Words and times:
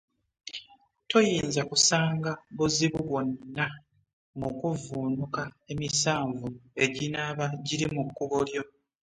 Toyinza 1.09 1.61
kusanga 1.71 2.31
buzibu 2.57 2.99
bwonna 3.07 3.65
mu 4.39 4.49
kuvvuunuka 4.57 5.41
emisanvu, 5.71 6.47
eginaaba 6.83 7.45
giri 7.65 7.85
mu 7.95 8.01
kkubo 8.07 8.39
lyo. 8.49 8.63